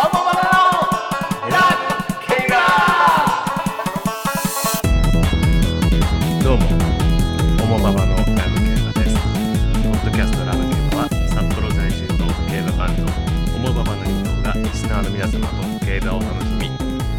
[0.00, 0.06] ど
[6.54, 6.64] うも、
[7.62, 9.14] オモママのラブ競馬です。
[9.84, 12.16] ポッドキャストラブ競馬は札幌在住の
[12.48, 13.12] 競馬ファンの
[13.56, 16.70] オモママの人がリスナーの皆様と競馬を楽しみ、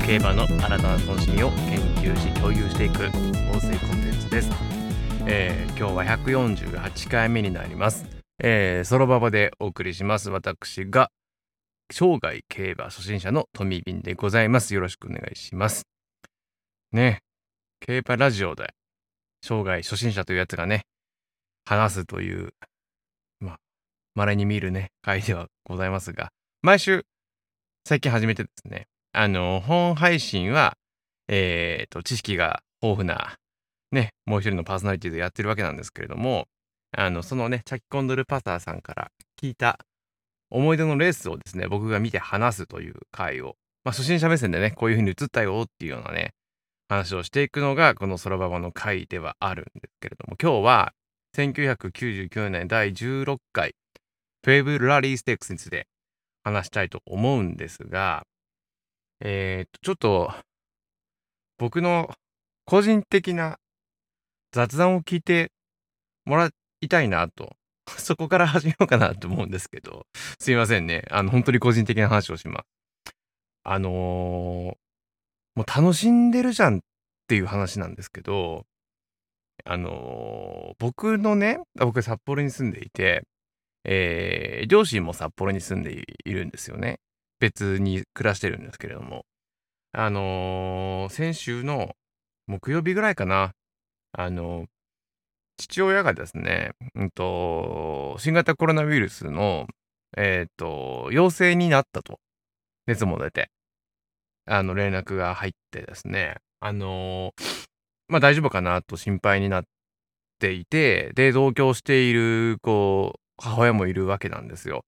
[0.04, 4.50] 競馬の新たな楽しみを研究し共有していく音声コンテンツです。
[5.27, 8.06] えー今日は148回目になります。
[8.43, 10.32] えー、ソロババでお送りします。
[10.32, 11.11] 私が
[11.91, 14.73] 生涯競馬初心者のトミービンでございます。
[14.73, 15.83] よろしくお願いします。
[16.93, 17.19] ね、
[17.81, 18.73] 競馬ラジオで
[19.41, 20.83] 生涯初心者というやつがね、
[21.65, 22.54] 話すという、
[23.41, 23.57] まあ、
[24.15, 26.29] 稀に見るね、回ではございますが、
[26.61, 27.05] 毎週、
[27.86, 30.78] 最近始めてですね、あの、本配信は、
[31.28, 33.36] えーと、知識が豊富な、
[33.92, 36.47] ね、もう一人のパーソナリティでやってるわけなんですけれども、
[36.95, 39.11] あの、そのね、チャキコンドルパターさんから
[39.42, 39.78] 聞いた
[40.52, 46.34] 思い出のレースをですね、僕が見て話すという回を、まあ、初心者目線でね、こういう風に映ったよっていうようなね、
[46.92, 50.94] 話をしていくのがこの空ババの回ではあるんですけれども今日は
[51.38, 53.76] 1999年第16回
[54.44, 55.88] フェイブルラリーステークスについて
[56.44, 58.24] 話したいと思うんですが
[59.22, 60.34] えー、っとちょっと
[61.58, 62.14] 僕の
[62.66, 63.58] 個人的な
[64.52, 65.50] 雑談を聞いて
[66.26, 66.50] もら
[66.82, 67.54] いたいなと
[68.00, 70.06] そこから始めようかなと思うんですけど
[70.39, 72.66] すいませんねあの本当に個人的な話をします
[73.64, 74.81] あのー
[75.53, 76.80] もう楽しんでるじゃんっ
[77.28, 78.66] ていう話なんですけど、
[79.66, 83.23] あのー僕のね、僕札幌に住んでいて、
[83.83, 87.00] えー両親も札幌に住んでいるんですよね。
[87.39, 89.26] 別に暮らしてるんですけれども。
[89.92, 91.95] あのー先週の
[92.48, 93.52] 木曜日ぐらいかな、
[94.14, 94.67] あの
[95.62, 99.67] 父親がですね、うんと、新型コロナウイルスの、
[100.17, 102.20] えっ、と、陽性になったと。
[102.88, 103.49] 熱も出て。
[104.45, 107.72] あの、連絡が入ってですね、あのー
[108.08, 109.64] まあ大丈夫かなと心配になっ
[110.39, 114.83] ていて、で、同居している、こう、母親もいるわけなんですよ。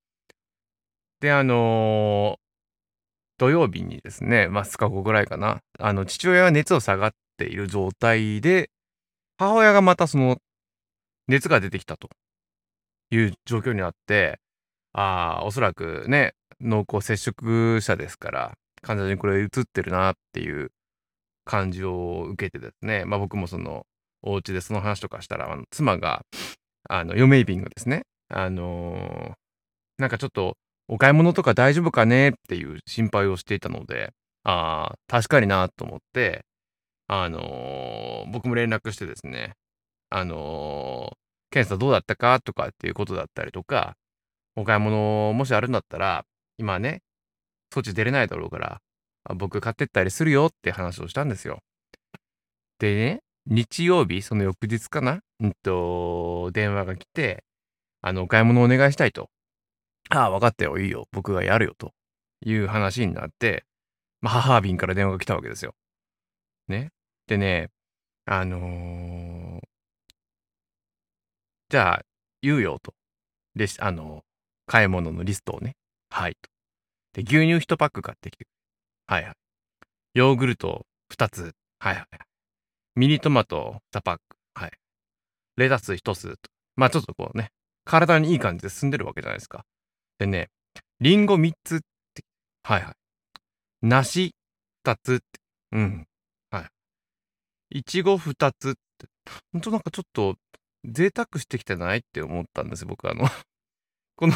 [1.21, 2.43] で、あのー
[3.39, 8.69] 土曜日にですね、まあ2日後ぐらいかな、あの、父親が熱を下がっている状態で、
[9.37, 10.37] 母親がまたその、
[11.27, 12.09] 熱が出てきたと。
[13.11, 14.39] いう状況になって、
[14.91, 20.71] ああ、おそらくね、濃厚接触者ですから、患者にこれ移ってるなっていう
[21.45, 23.85] 感じを受けてですね、まあ僕もその、
[24.23, 26.23] お家でその話とかしたら、あの妻が、
[26.89, 29.33] あの、嫁イビングですね、あのー
[29.99, 30.57] なんかちょっと、
[30.87, 32.29] お買い物とか大丈夫かね？
[32.29, 34.11] っていう心配をしていたので、
[34.43, 36.45] ああ、確かになと思って、
[37.07, 39.53] あのー僕も連絡してですね、
[40.13, 41.15] あのー
[41.49, 43.95] 検査どうだったかとかっていうことだったりとか、
[44.55, 46.25] お買い物もしあるんだったら、
[46.57, 47.03] 今ね、
[47.71, 48.81] そっち出れないだろうから、
[49.35, 51.59] 僕買ってったりするよって話をしたんですよ。
[52.79, 57.43] でね、日曜日、その翌日かなうんと、電話が来て、
[58.01, 59.29] あの、お買い物お願いしたいと。
[60.09, 61.93] ああ、分かったよ、いいよ、僕がやるよ、と
[62.43, 63.63] いう話になって、
[64.21, 65.75] まあ、母便から電話が来たわけですよ。
[66.67, 66.89] ね。
[67.27, 67.69] でね、
[68.25, 69.42] あのー
[71.73, 72.01] じゃあ、
[72.43, 72.93] 言うよ、と。
[73.55, 74.23] で、あの
[74.67, 75.75] 買い物のリストをね。
[76.11, 76.51] はい、と。
[77.13, 78.45] で、牛乳1パック買ってきて。
[79.07, 79.35] はいはい。
[80.13, 81.55] ヨーグルト2つ。
[81.79, 82.07] はいはい。
[82.93, 84.37] ミニトマト2パック。
[84.53, 84.71] はい。
[85.57, 86.39] レタス1つ。
[86.75, 87.49] まあちょっとこうね、
[87.85, 89.65] 体にいい感じで進んでるわけじゃないですか。
[90.19, 90.51] でね、
[90.99, 91.79] リンゴ3つっ
[92.13, 92.23] て。
[92.61, 92.95] はいはい。
[93.81, 94.35] 梨
[94.85, 95.25] 2つって。
[95.71, 96.07] うん。
[96.51, 96.69] は
[97.71, 97.79] い。
[97.79, 99.07] いちご2つって。
[99.53, 100.37] ほんとなんかちょっと
[100.85, 103.25] 贅沢してきてないって思ったんです、僕あの。
[104.15, 104.33] この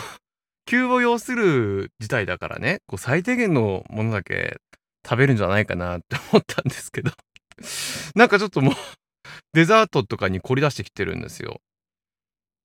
[0.66, 4.59] 急を要する事態だからね、こう最低限のものだけ
[5.06, 7.12] 食べるんじゃないかなって思ったんですけど、
[8.16, 8.74] なんかちょっともう、
[9.53, 11.62] デザートとかに凝り出してきてるんですよ。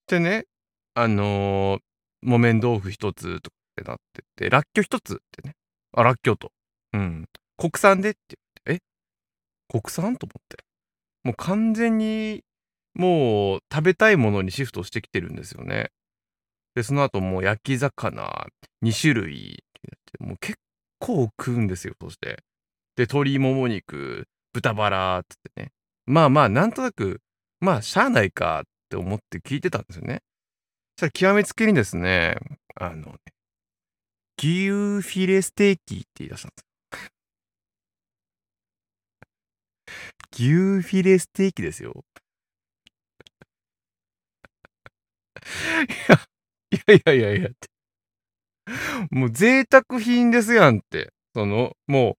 [0.07, 0.47] でね、
[0.95, 1.83] あのー
[2.23, 5.55] 木綿豆腐一つとかってなってて、らっきょ一つってね、
[5.93, 6.53] あ、らっきょうと。
[6.93, 7.27] うん。
[7.57, 8.19] 国産でって
[8.67, 9.79] 言って、え？
[9.81, 10.17] 国産？
[10.17, 10.65] と思って。
[11.25, 12.45] もう完全に、
[12.95, 15.91] もう食べたいものにシフトしてきてるんですよね。
[16.75, 18.47] で、その後もう焼き魚
[18.83, 20.59] 2種類ってってもう結
[20.99, 22.43] 構食うんですよ、そして。
[22.97, 25.71] で、鶏もも肉、豚バラっつってね。
[26.07, 27.21] まあまあ、なんとなく、
[27.61, 30.23] まあ、しゃあないかって思って聞いてたんですよね。
[30.99, 32.37] そしたら極めつけにですね、
[32.75, 33.19] あのね、
[34.39, 36.65] 牛フィレステーキって言い出したんです
[40.45, 40.79] よ。
[40.81, 42.05] 牛フィレステーキですよ。
[46.67, 47.69] いや、いやいやいやって。
[49.11, 51.13] もう贅沢品ですやんって。
[51.35, 52.17] その、も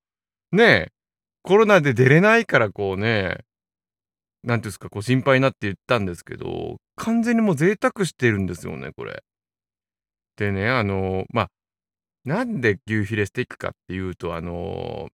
[0.51, 0.91] う、ねえ、
[1.43, 3.39] コロナで出れないからこうね、
[4.43, 9.23] なんていうんですか、こう心配になって言ったんですけど、完全にもう贅沢してるんですよね、これ。
[10.37, 11.49] でね、あの、まあ、
[12.25, 15.09] なんで牛フィレステーキかっていうと、あの、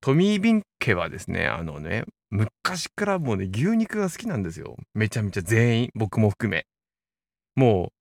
[0.00, 4.76] トミー・ビン家はですね、あのね、昔からもうね、牛肉が好きなんですよ。
[4.94, 6.66] めちゃめちゃ全員、僕も含め。
[7.54, 7.92] も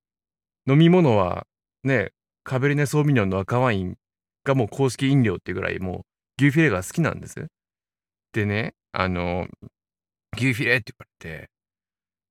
[0.68, 1.48] う、飲み物は、
[1.84, 2.12] ね、
[2.44, 3.98] カベルネ・ソーミニョンの赤ワイン
[4.44, 6.06] がもう公式飲料っていうぐらい、も
[6.40, 7.48] う、牛フィレが好きなんです。
[8.34, 9.48] でね、あの、
[10.38, 11.50] 牛フィレって言われて、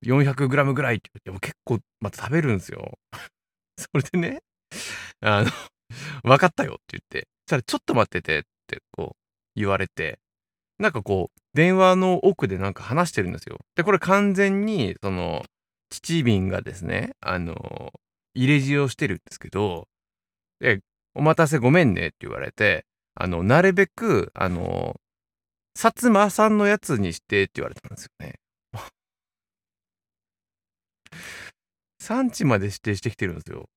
[0.03, 2.97] 400g ぐらいって言っても結構また食べるんですよ。
[3.77, 4.41] それでね、
[5.21, 5.51] あの、
[6.23, 9.17] 分かったよって言って、そしたらちょっと待っててってこう
[9.55, 10.19] 言われて、
[10.79, 13.59] なんかこう、電話の奥でなんか話してるんですよ。
[13.75, 15.45] で、これ完全に、その、
[15.91, 17.91] 父瓶がですね、あの、
[18.33, 19.87] 入れ知恵をしてるんですけど、
[20.59, 20.79] で、
[21.13, 24.95] お待たせごめんねって言われて、あの、なるべく、あの、
[25.77, 28.35] 薩摩さんのやつにしてって言われたんですよね。
[31.99, 33.69] 産地まで指定してきてるんですよ。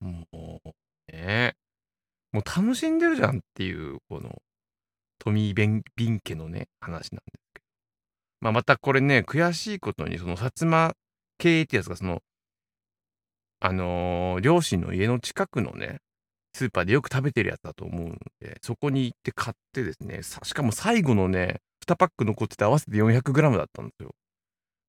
[0.00, 1.54] もう、ね
[2.32, 4.42] もう楽しんでるじゃんっていう、この、
[5.18, 7.64] トミー・ベン・ビン家のね、話なんですけど。
[8.40, 10.94] まあ、またこれね、悔しいことに、その、薩摩
[11.42, 12.22] 系ってやつが、その、
[13.60, 15.98] あのー両親の家の近くのね、
[16.54, 24.10] スーパーでよく食べてるやつだと思うんで、そこに行って買ってですね、しかも最後のね、2パック残ってて合わせて 400g だったんですよ。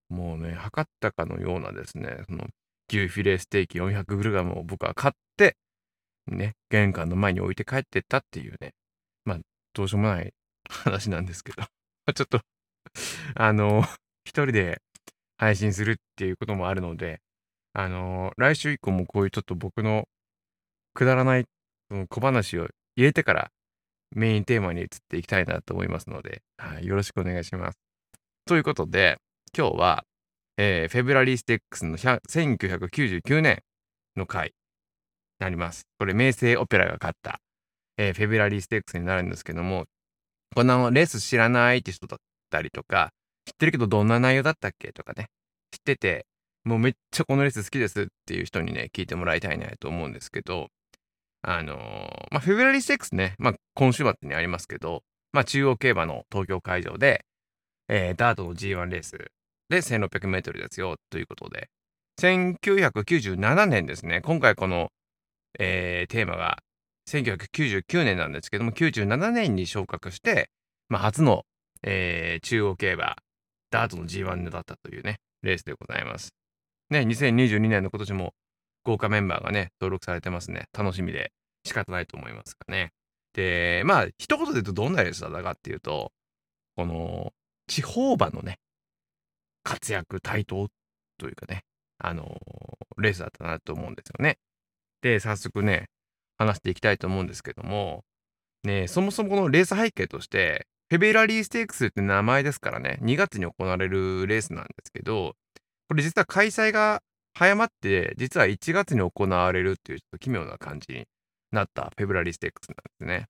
[0.10, 2.46] もうね、測ったかのようなですね、その
[2.90, 5.58] 牛フィレステーキ 400g を僕は買って、
[6.28, 8.74] ね、玄関の前に置いて帰ってったっていうね、
[9.26, 9.40] まあ、
[9.74, 10.34] どうしようもない
[10.70, 11.64] 話なんですけど、
[12.06, 12.42] ま ちょっと、
[13.36, 13.84] あの、
[14.26, 14.82] 一人で
[15.38, 17.22] 配信するっていうこともあるので、
[17.74, 20.08] あの、来週以降もこういうちょっと僕の
[20.94, 21.46] くだらない
[22.10, 23.52] 小話を入れてから
[24.16, 27.78] メインテーマに移っていきたいなと思いますので、はい、よろしくお願いします。
[28.46, 29.18] ということで、
[29.58, 30.06] 今日は、
[30.58, 33.64] えーフェブラリーステックスの1999年
[34.16, 34.54] の回に
[35.40, 35.88] なります。
[35.98, 37.40] これ、名声オペラが勝った、
[37.98, 39.86] えーフェブラリーステックスになるんですけども、
[40.56, 42.20] このレース知らないって人だっ
[42.52, 43.12] たりとか、
[43.46, 44.92] 知ってるけどどんな内容だったっけ？
[44.94, 45.28] とかね、
[45.72, 46.26] 知ってて、
[46.64, 50.70] もうめっちゃこのレース好きですっていう人にね、聞いてもらいたいなと思うんですけど、
[51.42, 51.78] あのー
[52.32, 55.04] まあ、フェブラリーステックスね、まあ、今週末にありますけど、
[55.34, 57.26] まあ、中央競馬の東京会場で、
[57.90, 59.18] えーダートの G1 レース
[59.70, 61.70] で 1600m ですよということで、
[62.22, 64.90] 1997年ですね、今回この、
[65.60, 66.60] えーテーマが
[67.10, 70.50] 1999年なんですけども、97年に昇格して、
[70.88, 71.44] まあ、初の、
[71.82, 73.18] えー中央競馬、
[73.74, 76.36] ダートの G1 だったというね、レースでございます。
[76.92, 78.34] ね、2022年の今年も
[78.84, 80.68] 豪華メンバーがね、登録されてますね。
[80.78, 81.32] 楽しみで
[81.66, 82.92] 仕方ないと思いますがね。
[83.34, 86.12] で、まあ、一言で言うとどんなレースだったかっていうと、
[86.76, 87.34] この、
[87.66, 88.60] 地方馬のね、
[89.64, 90.68] 活躍、台頭
[91.18, 91.64] というかね、
[91.98, 94.38] あのーレースだったなと思うんですよね。
[95.02, 95.90] で、早速ね、
[96.38, 98.04] 話していきたいと思うんですけども、
[98.64, 105.34] ね、そもそもこのレース背景として、フェベラリーステークスって名前ですからね、2月に行われるレースなんですけど、
[105.90, 107.02] これ実は開催が
[107.34, 111.06] 早まって、実は1月に行われるっていうちょっと奇妙な感じに
[111.52, 113.26] なったフェブラリーステークスなんですね。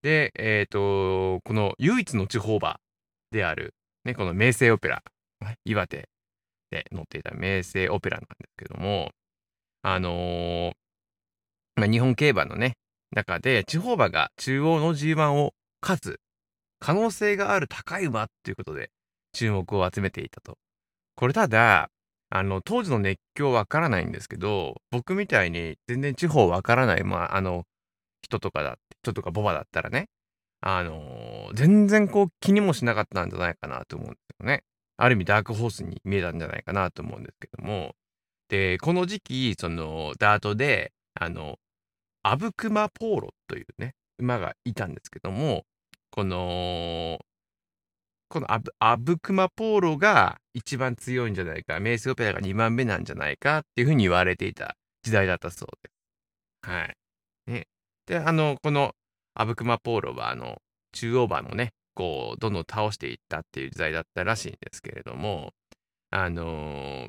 [0.00, 2.80] で、えっ、と、この唯一の地方馬
[3.30, 3.74] である、
[4.06, 5.02] ね、この名声オペラ、
[5.66, 6.08] 岩手
[6.70, 9.10] で乗っていた名声オペラなんですけども、
[9.82, 10.72] あのー
[11.76, 12.78] まあ、日本競馬のね、
[13.14, 15.52] 中で地方馬が中央の G1 を
[15.82, 16.20] 勝つ
[16.80, 18.90] 可能性がある高い馬っていうことで
[19.32, 20.58] 注目を集めていたと。
[21.16, 21.90] これただ、
[22.30, 27.64] あの、当時の熱狂わからないんですけど、僕みたいに全然地方わからない、まあ、あの、
[28.22, 30.06] 人とかだ、人とかボバだったらね、
[30.60, 34.62] あのー全然こう気にもしなかったんじゃないかなと思うんですよね。
[34.96, 37.94] ある意味ダークホースに見えたんじゃないかなと思うんですけども。
[38.48, 41.58] で、この時期、その、ダートで、あの、
[42.22, 45.64] アブクマポーロというね、馬がいたんですけども、
[46.14, 47.18] この、
[48.28, 48.46] この
[48.78, 56.70] アブクマポーロが一番強いんじゃないか、メイスオペラが2番目なんじゃないかっていうふうに言われていた時代だったそうです。
[56.70, 56.96] はい。
[57.50, 57.66] ね。
[58.06, 58.92] で、あの、この
[59.34, 65.52] アブクマポーロは、あの、中央馬のね、こう、どんどん倒していったっていう時代だったらしいんですけれども、
[66.10, 67.08] あの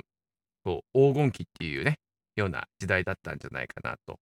[0.64, 2.00] こう、黄金期っていうね、
[2.34, 4.18] ような時代だったんじゃないかなと、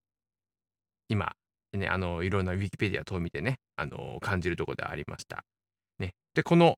[1.08, 1.32] 今、
[1.78, 5.44] ね、あの、いろんなウィキペディア等を見てね、あの感じるところでありました。
[5.98, 6.14] ね。
[6.34, 6.76] で、この、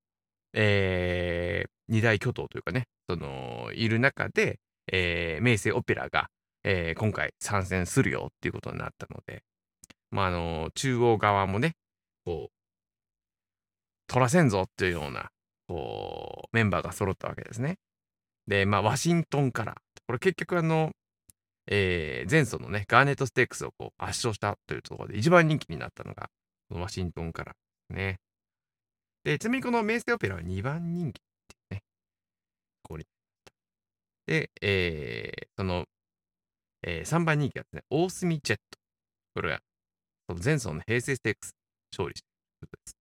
[0.53, 4.59] えー二大巨頭というかね、その、いる中で、
[4.93, 6.29] えー名声オペラが、
[6.65, 9.43] えー今回参戦するよっていうことになったので、
[10.11, 11.75] まあ、あの、中央側もね、
[12.25, 12.53] こう、
[14.09, 15.31] 取らせんぞっていうような、
[15.69, 17.77] こう、メンバーが揃ったわけですね。
[18.47, 19.77] で、まあ、ワシントンカラー。
[20.07, 20.93] これ結局あの、
[21.69, 26.31] えー前走のね、ガーネットステークスをこう圧勝したというところで一番人気になったのが、
[26.69, 28.21] このワシントンカラーですね。
[29.25, 31.21] で、ちなみにこのメイステオペラは2番人気っ
[31.69, 31.83] てね、
[32.83, 33.05] ここに。
[34.27, 35.85] で、えーその、
[36.83, 38.79] えー3番人気がですね、オースミジェット。
[39.35, 39.61] これが、
[40.29, 41.55] その前走の平安ステークス
[41.93, 42.27] 勝利した
[42.61, 42.97] ことです。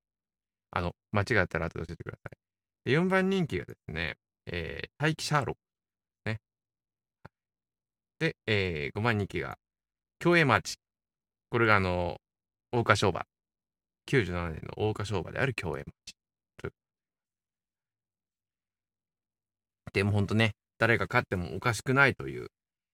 [0.72, 2.90] あの、間違ったら後で教えてください。
[2.90, 4.16] で、4番人気がですね、
[4.48, 5.65] えー、タイキシャーロック。
[8.20, 9.58] で、えー、5番人気が、
[10.20, 10.76] 競泳マーチ。
[11.50, 12.18] これがあの、
[12.72, 13.26] 桜花賞馬。
[14.08, 16.14] 97年の桜花賞馬である競泳マーチ。
[16.58, 16.74] という
[19.94, 22.48] でも本当ね、誰が勝ってもおかしくないという、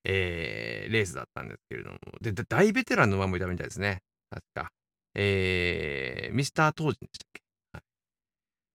[0.03, 1.97] えーレースだったんですけれども。
[2.21, 4.01] で、で大ベテランの馬もいたみたいですね。
[4.29, 4.71] 確か。
[5.13, 7.41] えー、ミスター当時でしたっけ、
[7.73, 7.81] は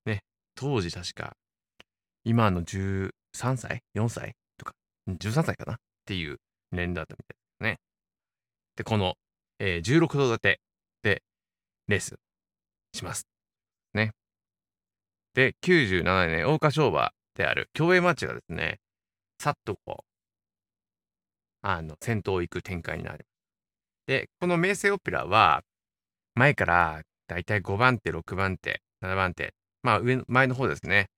[0.07, 0.23] い、ね、
[0.55, 1.37] 当時確か、
[2.25, 3.11] 今の13
[3.57, 4.35] 歳 ?4 歳？
[4.59, 4.75] とか、
[5.09, 5.79] 13歳かな？
[6.07, 6.39] っていう
[6.71, 7.81] 年だったみたいですね。
[8.77, 9.15] で、この、
[9.59, 10.61] えー16度立て
[11.03, 11.23] で
[11.89, 12.17] レース
[12.95, 13.27] します。
[13.93, 14.13] ね。
[15.35, 18.79] で、97年、桜花賞馬である競泳マッチがですね、
[19.41, 20.05] さっとこう、
[21.63, 23.27] あの、先頭を行く展開になります。
[24.07, 25.63] で、この名声オペラは、
[26.37, 31.09] 前からだいたい5番手、6番手、7番手、まあ上の、前の方ですね。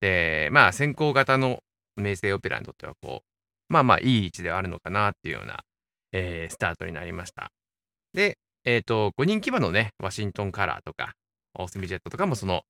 [0.00, 1.60] で、まあ先行型の
[1.96, 3.35] 名声オペラにとってはこう、
[3.68, 5.60] まあまあいい位置ではあるのかなっていうような、
[6.12, 7.50] えースタートになりました。
[8.14, 11.14] で、えっ、と、5人気馬のね、ワシントンカラーとか、
[11.54, 12.62] オースミジェットとかもその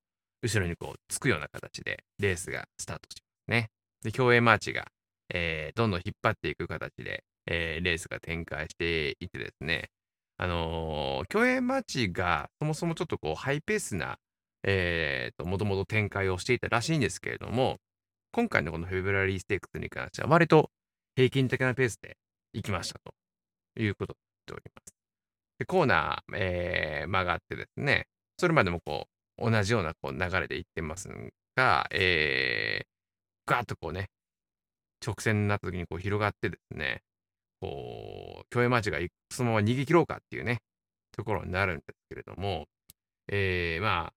[0.43, 3.69] 後ろにこうつくような形でレースがスタートしますね。
[4.03, 4.87] で、キョウエイマーチが、
[5.33, 9.91] えーどんどん引っ張っていく形で、えーレースが展開していてですね、
[10.39, 14.19] あのーキョウエイマーチがそもそもちょっとこうハイペースな、
[14.65, 17.79] えーと、もともと展開をしていたらしいんですけれども、
[18.33, 20.71] 今回のこのフェブラリーステークスに関しては割と
[21.17, 22.17] 平均的なペースで
[22.53, 23.15] 行きましたと
[23.81, 24.95] いうことになっております。
[25.59, 28.07] で、コーナー、えー曲がってですね、
[28.39, 29.09] それまでもこ
[29.39, 31.09] う、同じようなこう流れで行ってます
[31.57, 34.11] が、えー、ガーッとこうね、
[35.05, 37.03] 直線になった時にこう広がってですね、
[37.61, 38.99] こう、競泳マーチが
[39.31, 40.59] そのまま逃げ切ろうかっていうね、
[41.13, 42.67] ところになるんですけれども、
[43.29, 44.13] えー、ま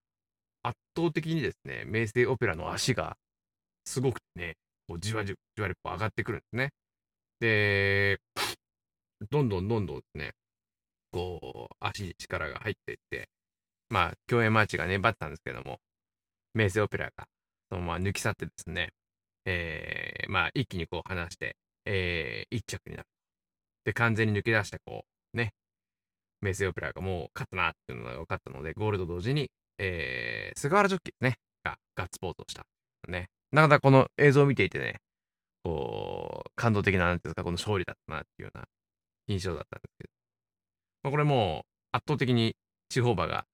[0.62, 3.16] あ、圧倒的にですね、名声オペラの足が
[3.86, 6.70] すごくね、こうじわじわじわりこう上がってくるんですね。
[7.40, 8.20] で、
[9.30, 10.32] どんどんどんどんですね、
[11.12, 13.28] こう、足に力が入っていって、
[13.88, 15.80] まあ、競泳マーチが粘ったんですけども、
[16.54, 17.26] 名声オペラが
[17.70, 18.92] そのまま抜き去ってですね、
[19.46, 21.56] えー、まあ、一気にこう離して、
[21.86, 23.08] えー、一着になる。
[23.84, 25.04] で、完全に抜け出して、こ
[25.34, 25.52] う、ね、
[26.40, 32.66] 名声オペラがもう勝ったなっていうのが分かったので、ゴールド同時に、えー、菅原ジョッキーね、がガッツポーズをした。
[33.08, 33.28] ね。
[33.52, 35.00] なかなかこの映像を見ていてね、
[35.62, 38.64] こう、感動的な、なんていうんですか、この勝利だったなっていうような
[39.28, 40.10] 印象だったんですけど。
[41.02, 42.56] まあ、これもう圧倒的に
[42.88, 43.46] 地方馬が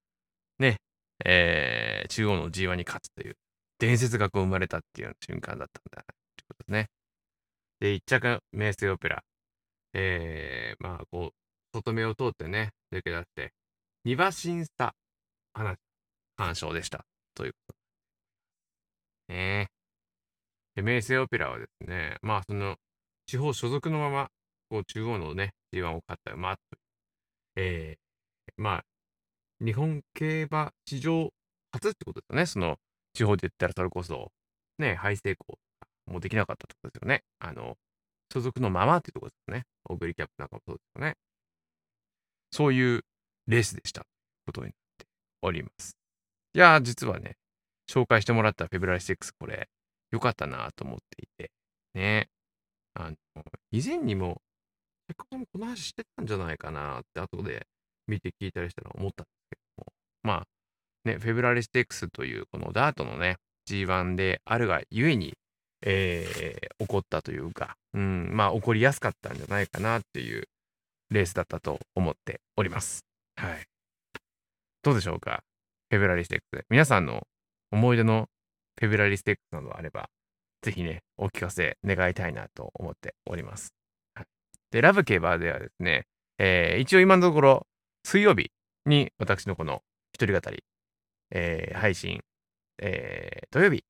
[0.58, 0.78] ね、
[1.24, 3.36] えー、中央の G1 に勝つという
[3.78, 6.04] 伝説がこう生まれたっていう瞬間だったんだ
[6.36, 6.88] ということですね。
[7.80, 9.22] で、一着名声オペラ。
[9.92, 13.52] えー、まあこう、外目を通ってね、抜け出して、
[14.06, 14.94] 2馬審査
[15.52, 15.78] 話、
[16.36, 17.04] 鑑賞でした。
[17.34, 17.74] というこ
[19.28, 19.34] と。
[19.34, 19.75] ねで、
[20.82, 22.76] 名声オペラはですね、まあその、
[23.26, 24.28] 地方所属のまま、
[24.70, 26.62] こう中央のね、G1 を勝った馬と
[27.56, 28.84] えー、まあ、
[29.64, 31.30] 日本競馬史上
[31.72, 32.46] 初ってことですよね。
[32.46, 32.76] その、
[33.14, 34.30] 地方で言ったらそれこそ、
[34.78, 35.58] ね、ハイ成功
[36.06, 37.22] もできなかったってことですよね。
[37.38, 37.76] あの、
[38.32, 39.64] 所属のままっていうところですよね。
[39.88, 41.14] オグリキャップなんかもそうですよね。
[42.52, 43.02] そういう
[43.46, 44.04] レースでした。
[44.46, 45.06] ことになって
[45.42, 45.96] おります。
[46.54, 47.36] いや、実はね、
[47.90, 49.68] 紹介してもらったフェブラリ6、これ、
[50.16, 51.50] 良かったなと思っていて、
[51.94, 52.28] ね。
[52.94, 53.16] あの、
[53.70, 54.40] 以前にも、
[55.08, 57.66] せっかくこの話してたんじゃないかなって後で
[58.06, 59.92] 見て聞いたりしたら思ったんですけども、
[60.22, 60.46] まあ、
[61.08, 63.36] ね、フェブラリステックスというこのダートのね、
[63.68, 65.34] G1 であるがゆえに、
[65.82, 70.44] えー起こったというか、うん、まあ起こりやすかったんじゃないかなっていう
[71.10, 73.04] レースだったと思っております。
[73.36, 73.64] はい。
[74.82, 75.42] どうでしょうか？
[75.90, 76.64] フェブラリステックス。
[76.68, 77.26] 皆さんの
[77.72, 78.28] 思い出の
[78.78, 80.08] フェブラリステックなどあれば、
[80.62, 83.74] ぜひね、お聞かせ願いたいなと思っております。
[84.14, 84.26] はい、
[84.70, 86.06] で、ラブ競馬ではですね、
[86.38, 87.66] えー一応今のところ、
[88.04, 88.50] 水曜日
[88.86, 90.64] に私のこの一人語り、
[91.30, 92.22] えー配信、
[92.78, 93.84] えー土曜日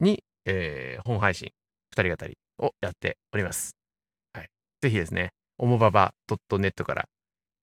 [0.00, 1.52] に、えー本配信、
[1.90, 3.76] 二人語りをやっております。
[4.32, 4.48] はい。
[4.80, 6.14] ぜひですね、おもばば
[6.50, 7.08] .net から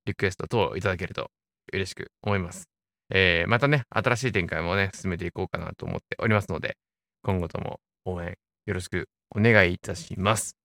[0.06, 1.32] リクエスト等をいただけると
[1.74, 2.69] 嬉しく思います。
[3.12, 6.78] えーまたね、新しい展開もね、進めていこうかなと思っておりますので、
[7.24, 10.56] 今後とも応援よろしくお願いいたします。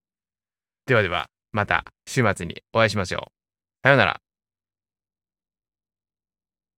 [0.87, 3.21] ではでは、また週末にお会いしましょう。
[3.83, 4.24] さようなら。